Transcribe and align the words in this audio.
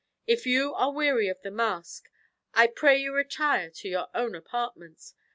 If 0.25 0.47
you 0.47 0.73
are 0.73 0.91
weary 0.91 1.27
of 1.27 1.43
the 1.43 1.51
masque, 1.51 2.09
I 2.55 2.65
pray 2.65 2.97
you 2.97 3.13
retire 3.13 3.69
to 3.69 3.87
your 3.87 4.07
own 4.15 4.33
apartments. 4.33 5.13